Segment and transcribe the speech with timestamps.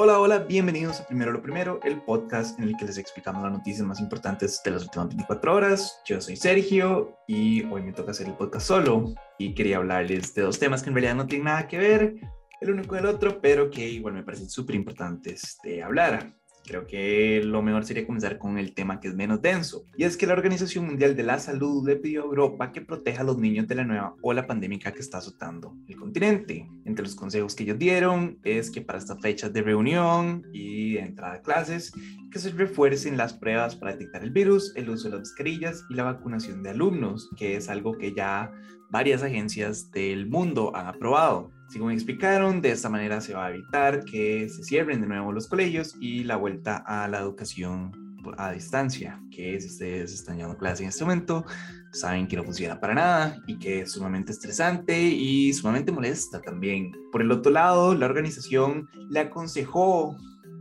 [0.00, 3.50] Hola, hola, bienvenidos a Primero lo Primero, el podcast en el que les explicamos las
[3.50, 6.00] noticias más importantes de las últimas 24 horas.
[6.04, 10.42] Yo soy Sergio y hoy me toca hacer el podcast solo y quería hablarles de
[10.42, 12.14] dos temas que en realidad no tienen nada que ver
[12.60, 16.32] el uno con el otro, pero que igual me parecen súper importantes de hablar.
[16.66, 19.84] Creo que lo mejor sería comenzar con el tema que es menos denso.
[19.96, 23.22] Y es que la Organización Mundial de la Salud le pidió a Europa que proteja
[23.22, 26.68] a los niños de la nueva ola pandémica que está azotando el continente.
[26.84, 31.00] Entre los consejos que ellos dieron es que para estas fechas de reunión y de
[31.00, 31.92] entrada a clases,
[32.30, 35.94] que se refuercen las pruebas para detectar el virus, el uso de las mascarillas y
[35.94, 38.52] la vacunación de alumnos, que es algo que ya
[38.90, 41.50] varias agencias del mundo han aprobado.
[41.68, 45.48] Según explicaron, de esta manera se va a evitar que se cierren de nuevo los
[45.48, 47.92] colegios y la vuelta a la educación
[48.36, 51.44] a distancia, que si ustedes están llevando clases en este momento,
[51.92, 56.92] saben que no funciona para nada y que es sumamente estresante y sumamente molesta también.
[57.12, 60.16] Por el otro lado, la organización le aconsejó,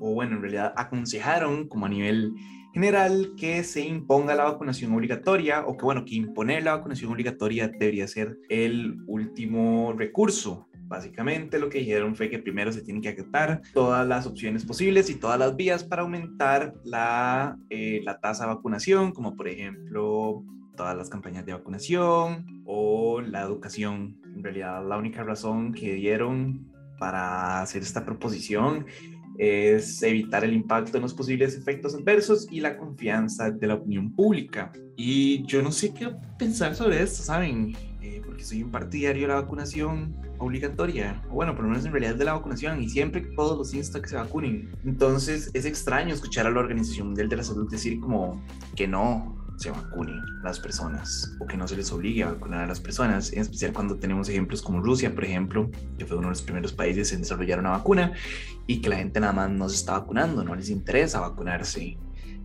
[0.00, 2.32] o bueno, en realidad aconsejaron como a nivel
[2.78, 7.68] general que se imponga la vacunación obligatoria o que bueno, que imponer la vacunación obligatoria
[7.68, 13.10] debería ser el último recurso Básicamente lo que dijeron fue que primero se tienen que
[13.10, 18.46] aceptar todas las opciones posibles y todas las vías para aumentar la, eh, la tasa
[18.46, 20.42] de vacunación, como por ejemplo
[20.76, 24.18] todas las campañas de vacunación o la educación.
[24.34, 28.86] En realidad la única razón que dieron para hacer esta proposición
[29.38, 34.12] es evitar el impacto en los posibles efectos adversos y la confianza de la opinión
[34.12, 34.72] pública.
[34.96, 37.74] Y yo no sé qué pensar sobre esto, ¿saben?
[38.02, 41.92] Eh, porque soy un partidario de la vacunación obligatoria, o bueno, por lo menos en
[41.92, 44.70] realidad de la vacunación, y siempre todos los insta que se vacunen.
[44.84, 48.42] Entonces es extraño escuchar a la Organización Mundial de la Salud decir como
[48.74, 52.66] que no se vacunen las personas o que no se les obligue a vacunar a
[52.66, 56.32] las personas, en especial cuando tenemos ejemplos como Rusia, por ejemplo, que fue uno de
[56.32, 58.12] los primeros países en desarrollar una vacuna
[58.66, 61.98] y que la gente nada más no se está vacunando, no les interesa vacunarse.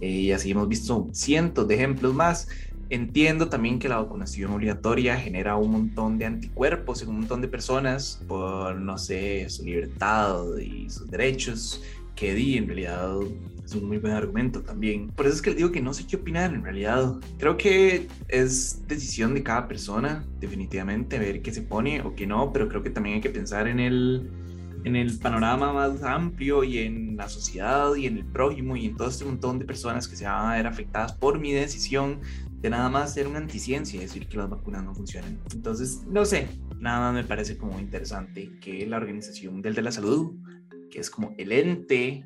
[0.00, 2.48] Eh, y así hemos visto cientos de ejemplos más
[2.88, 7.48] Entiendo también que la vacunación obligatoria genera un montón de anticuerpos en un montón de
[7.48, 11.82] personas por, no sé, su libertad y sus derechos,
[12.16, 13.18] que di en realidad
[13.64, 15.08] es un muy buen argumento también.
[15.08, 17.16] Por eso es que les digo que no sé qué opinar en realidad.
[17.38, 22.52] Creo que es decisión de cada persona, definitivamente, ver qué se pone o qué no,
[22.52, 24.30] pero creo que también hay que pensar en el,
[24.84, 28.96] en el panorama más amplio y en la sociedad y en el prójimo y en
[28.96, 32.20] todo este montón de personas que se van a ver afectadas por mi decisión
[32.60, 35.40] de nada más ser una anticiencia y decir que las vacunas no funcionan.
[35.52, 36.48] Entonces, no sé,
[36.78, 40.36] nada más me parece como interesante que la Organización Mundial de la Salud,
[40.98, 42.24] es como el ente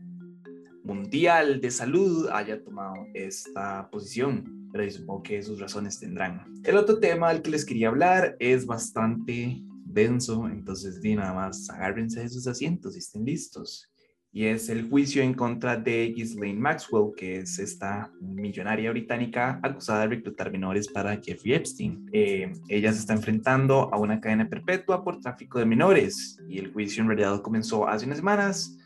[0.85, 4.69] mundial de salud, haya tomado esta posición.
[4.73, 6.45] Pero supongo que sus razones tendrán.
[6.65, 11.69] El otro tema del que les quería hablar es bastante denso, entonces di nada más
[11.71, 13.91] agárrense de sus asientos y estén listos
[14.33, 20.03] y es el juicio en contra de Ghislaine Maxwell, que es esta millonaria británica acusada
[20.03, 22.09] de reclutar menores para Jeffrey Epstein.
[22.13, 26.73] Eh, ella se está enfrentando a una cadena perpetua por tráfico de menores y el
[26.73, 28.79] juicio en realidad comenzó hace unas semanas,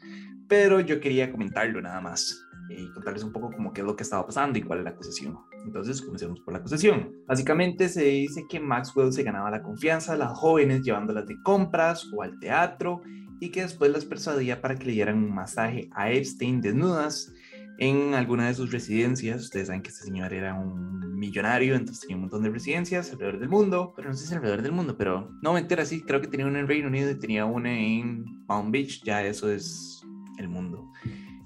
[0.48, 2.40] pero yo quería comentarlo nada más
[2.70, 4.90] y contarles un poco como qué es lo que estaba pasando y cuál es la
[4.90, 5.38] acusación.
[5.66, 7.12] Entonces, comencemos por la acusación.
[7.26, 12.06] Básicamente se dice que Maxwell se ganaba la confianza de las jóvenes llevándolas de compras
[12.14, 13.02] o al teatro
[13.40, 17.32] y que después las persuadía para que le dieran un masaje a Epstein desnudas
[17.78, 19.42] en alguna de sus residencias.
[19.42, 23.40] Ustedes saben que este señor era un millonario, entonces tenía un montón de residencias alrededor
[23.40, 26.20] del mundo, pero no sé si alrededor del mundo, pero no me entero así, creo
[26.20, 30.02] que tenía una en Reino Unido y tenía una en Palm Beach, ya eso es
[30.38, 30.90] el mundo.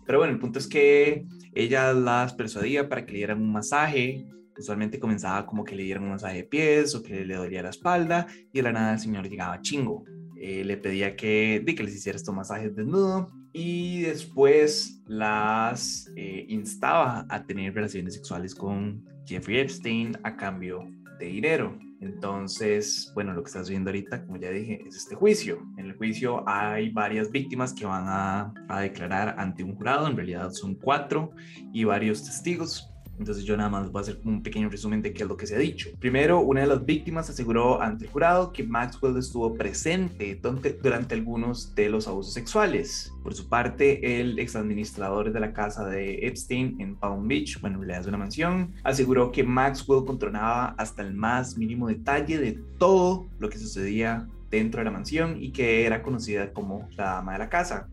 [0.06, 4.26] Pero bueno, el punto es que ella las persuadía para que le dieran un masaje.
[4.56, 7.70] Usualmente comenzaba como que le dieran un masaje de pies o que le dolía la
[7.70, 10.04] espalda y de la nada el señor llegaba chingo.
[10.40, 17.26] Eh, le pedía que, que les hiciera estos masajes desnudo y después las eh, instaba
[17.28, 20.84] a tener relaciones sexuales con Jeffrey Epstein a cambio
[21.18, 21.76] de dinero.
[22.00, 25.58] Entonces, bueno, lo que estás viendo ahorita, como ya dije, es este juicio.
[25.76, 30.14] En el juicio hay varias víctimas que van a, a declarar ante un jurado, en
[30.14, 31.32] realidad son cuatro,
[31.72, 32.88] y varios testigos.
[33.18, 35.46] Entonces yo nada más voy a hacer un pequeño resumen de qué es lo que
[35.46, 35.90] se ha dicho.
[35.98, 40.40] Primero, una de las víctimas aseguró ante el jurado que Maxwell estuvo presente
[40.82, 43.12] durante algunos de los abusos sexuales.
[43.22, 47.94] Por su parte, el exadministrador de la casa de Epstein en Palm Beach, bueno, le
[47.94, 53.48] hace una mansión, aseguró que Maxwell controlaba hasta el más mínimo detalle de todo lo
[53.48, 57.48] que sucedía dentro de la mansión y que era conocida como la dama de la
[57.48, 57.88] casa.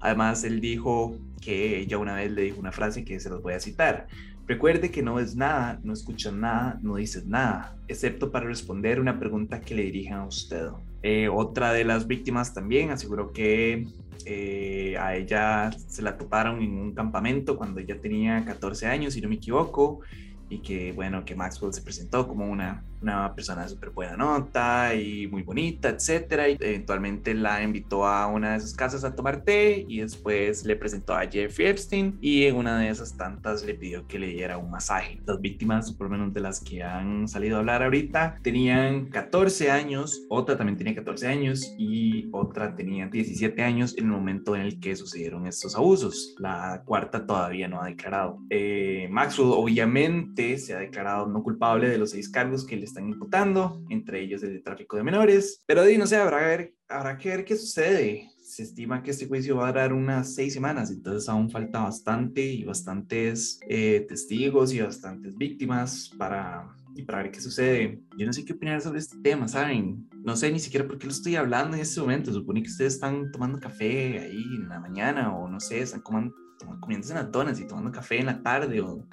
[0.00, 3.54] Además, él dijo que ella una vez le dijo una frase que se los voy
[3.54, 4.06] a citar.
[4.46, 9.18] Recuerde que no ves nada, no escuchas nada, no dices nada, excepto para responder una
[9.18, 10.68] pregunta que le dirijan a usted.
[11.02, 13.86] Eh, otra de las víctimas también aseguró que
[14.26, 19.20] Eh, a ella se la toparon en un campamento cuando ella tenía 14 años, si
[19.20, 20.00] no me equivoco,
[20.48, 24.94] y que, bueno, que Maxwell se presentó como una una persona de súper buena nota
[24.94, 26.48] y muy bonita, etcétera.
[26.48, 30.74] Y eventualmente la invitó a una de sus casas a tomar té y después le
[30.76, 34.58] presentó a Jeffrey Epstein y en una de esas tantas le pidió que le diera
[34.58, 35.20] un masaje.
[35.26, 39.70] Las víctimas, por lo menos de las que han salido a hablar ahorita, tenían 14
[39.70, 44.62] años, otra también tenía 14 años y otra tenía 17 años en el momento en
[44.62, 46.34] el que sucedieron estos abusos.
[46.38, 48.38] La cuarta todavía no ha declarado.
[48.48, 53.08] Eh, Maxwell obviamente se ha declarado no culpable de los seis cargos que le están
[53.08, 55.62] imputando, entre ellos el de tráfico de menores.
[55.66, 58.30] Pero no sé, habrá, ver, habrá que ver qué sucede.
[58.42, 62.42] Se estima que este juicio va a durar unas seis semanas, entonces aún falta bastante
[62.42, 68.02] y bastantes eh, testigos y bastantes víctimas para, y para ver qué sucede.
[68.18, 70.08] Yo no sé qué opinar sobre este tema, ¿saben?
[70.24, 72.32] No sé ni siquiera por qué lo estoy hablando en este momento.
[72.32, 76.34] Supone que ustedes están tomando café ahí en la mañana o no sé, están comiendo,
[76.80, 79.06] comiéndose las donas y tomando café en la tarde o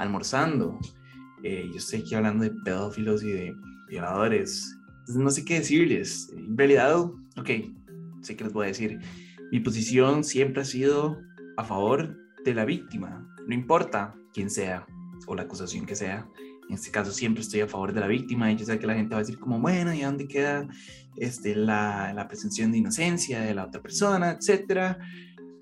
[0.00, 0.78] almorzando.
[1.42, 3.54] Eh, yo estoy aquí hablando de pedófilos y de
[3.88, 4.76] violadores.
[5.08, 6.32] no sé qué decirles.
[6.36, 7.50] En realidad, ok,
[8.20, 8.98] sé que les voy a decir.
[9.50, 11.18] Mi posición siempre ha sido
[11.56, 13.26] a favor de la víctima.
[13.46, 14.86] No importa quién sea
[15.26, 16.28] o la acusación que sea.
[16.68, 18.94] En este caso siempre estoy a favor de la víctima y yo sé que la
[18.94, 20.68] gente va a decir como, bueno, ¿y dónde queda
[21.16, 24.98] este, la, la presunción de inocencia de la otra persona, etcétera?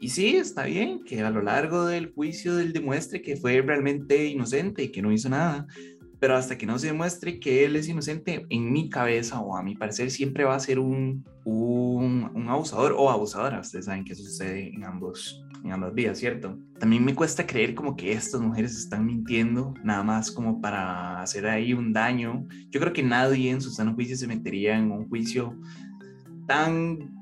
[0.01, 4.27] Y sí, está bien que a lo largo del juicio él demuestre que fue realmente
[4.27, 5.67] inocente y que no hizo nada,
[6.21, 9.63] pero hasta que no se demuestre que él es inocente, en mi cabeza o a
[9.63, 13.61] mi parecer siempre va a ser un, un, un abusador o abusadora.
[13.61, 16.59] Ustedes saben que sucede en, ambos, en ambas vías, ¿cierto?
[16.79, 21.47] También me cuesta creer como que estas mujeres están mintiendo, nada más como para hacer
[21.47, 22.47] ahí un daño.
[22.71, 25.57] Yo creo que nadie en su sano juicio se metería en un juicio
[26.47, 27.18] tan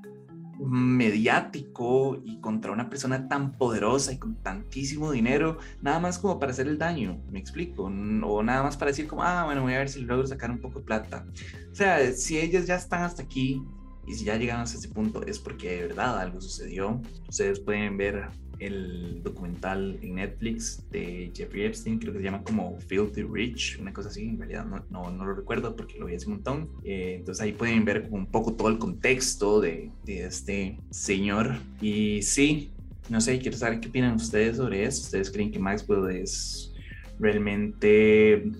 [0.58, 6.52] mediático y contra una persona tan poderosa y con tantísimo dinero, nada más como para
[6.52, 9.78] hacer el daño, me explico, o nada más para decir como, ah, bueno, voy a
[9.78, 11.26] ver si logro sacar un poco de plata.
[11.70, 13.62] O sea, si ellas ya están hasta aquí
[14.06, 17.00] y si ya llegan hasta ese punto es porque de verdad algo sucedió.
[17.28, 22.78] Ustedes pueden ver el documental en Netflix de Jeffrey Epstein, creo que se llama como
[22.80, 26.14] Filthy Rich, una cosa así, en realidad no, no, no lo recuerdo porque lo vi
[26.14, 26.70] hace un montón.
[26.84, 31.56] Eh, entonces ahí pueden ver un poco todo el contexto de, de, este señor.
[31.80, 32.72] Y sí,
[33.08, 35.02] no sé, quiero saber qué opinan ustedes sobre eso.
[35.02, 36.72] ¿Ustedes creen que Maxwell es
[37.18, 38.50] realmente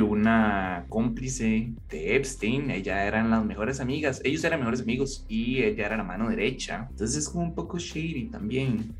[0.00, 5.86] una cómplice de Epstein, ella eran las mejores amigas, ellos eran mejores amigos y ella
[5.86, 8.94] era la mano derecha, entonces es como un poco shady también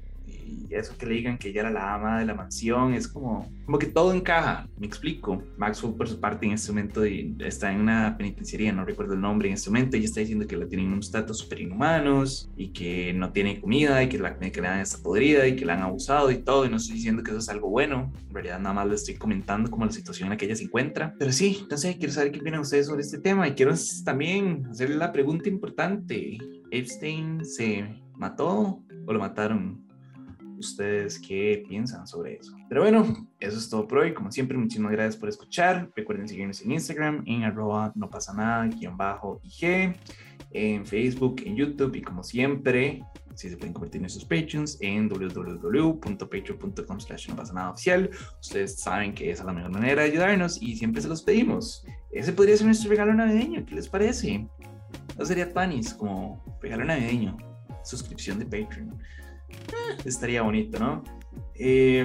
[0.53, 3.51] y eso que le digan que ella era la ama de la mansión, es como,
[3.65, 5.43] como que todo encaja, me explico.
[5.57, 9.49] Maxwell por su parte en este momento está en una penitenciaría, no recuerdo el nombre
[9.49, 13.13] en este momento, ella está diciendo que la tienen un estatus super inhumanos y que
[13.13, 15.83] no tiene comida y que la que le dan está podrida y que la han
[15.83, 18.75] abusado y todo, y no estoy diciendo que eso es algo bueno, en realidad nada
[18.75, 21.15] más le estoy comentando como la situación en la que ella se encuentra.
[21.19, 24.97] Pero sí, sé, quiero saber qué opinan ustedes sobre este tema y quiero también hacerle
[24.97, 26.39] la pregunta importante.
[26.71, 29.81] ¿Epstein se mató o lo mataron?
[30.62, 32.53] Ustedes qué piensan sobre eso.
[32.69, 34.14] Pero bueno, eso es todo por hoy.
[34.14, 35.91] Como siempre, muchísimas gracias por escuchar.
[35.94, 39.94] Recuerden seguirnos en Instagram, en arroba no pasa nada, guion bajo IG,
[40.53, 43.03] en Facebook, en YouTube y como siempre,
[43.35, 48.10] si se pueden convertir en sus Patreons en www.patreon.com slash no pasa nada oficial.
[48.41, 51.84] Ustedes saben que esa es la mejor manera de ayudarnos y siempre se los pedimos.
[52.10, 54.46] Ese podría ser nuestro regalo navideño, ¿qué les parece?
[55.19, 57.37] No sería panis como regalo navideño,
[57.84, 58.98] suscripción de Patreon.
[60.05, 61.03] Estaría bonito, ¿no?
[61.55, 62.05] Eh,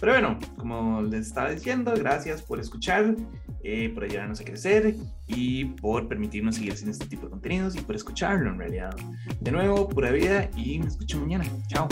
[0.00, 3.16] pero bueno, como les estaba diciendo, gracias por escuchar,
[3.62, 4.94] eh, por ayudarnos a crecer
[5.26, 8.94] y por permitirnos seguir haciendo este tipo de contenidos y por escucharlo en realidad.
[9.40, 11.44] De nuevo, pura vida y me escucho mañana.
[11.68, 11.88] Chao.